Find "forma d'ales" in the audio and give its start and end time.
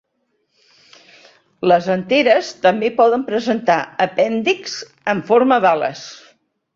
5.29-6.03